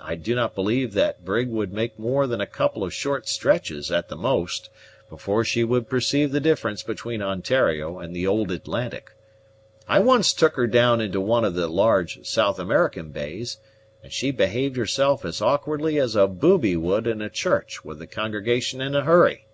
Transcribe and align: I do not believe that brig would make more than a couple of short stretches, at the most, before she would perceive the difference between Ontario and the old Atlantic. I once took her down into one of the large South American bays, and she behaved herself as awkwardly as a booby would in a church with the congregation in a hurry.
I 0.00 0.14
do 0.14 0.36
not 0.36 0.54
believe 0.54 0.92
that 0.94 1.24
brig 1.24 1.48
would 1.48 1.72
make 1.72 1.98
more 1.98 2.28
than 2.28 2.40
a 2.40 2.46
couple 2.46 2.84
of 2.84 2.94
short 2.94 3.26
stretches, 3.26 3.90
at 3.90 4.08
the 4.08 4.14
most, 4.14 4.68
before 5.10 5.42
she 5.44 5.64
would 5.64 5.88
perceive 5.88 6.30
the 6.30 6.38
difference 6.38 6.84
between 6.84 7.20
Ontario 7.20 7.98
and 7.98 8.14
the 8.14 8.24
old 8.24 8.52
Atlantic. 8.52 9.10
I 9.88 9.98
once 9.98 10.32
took 10.32 10.54
her 10.54 10.68
down 10.68 11.00
into 11.00 11.20
one 11.20 11.44
of 11.44 11.54
the 11.54 11.66
large 11.66 12.24
South 12.24 12.60
American 12.60 13.08
bays, 13.10 13.56
and 14.00 14.12
she 14.12 14.30
behaved 14.30 14.76
herself 14.76 15.24
as 15.24 15.42
awkwardly 15.42 15.98
as 15.98 16.14
a 16.14 16.28
booby 16.28 16.76
would 16.76 17.08
in 17.08 17.20
a 17.20 17.28
church 17.28 17.84
with 17.84 17.98
the 17.98 18.06
congregation 18.06 18.80
in 18.80 18.94
a 18.94 19.02
hurry. 19.02 19.48